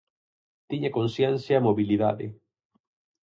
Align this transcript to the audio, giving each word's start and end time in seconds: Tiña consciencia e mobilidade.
Tiña 0.69 0.93
consciencia 0.97 1.53
e 1.59 1.65
mobilidade. 1.67 2.27